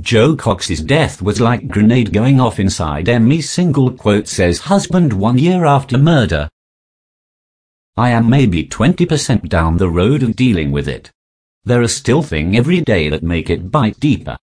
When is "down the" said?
9.48-9.90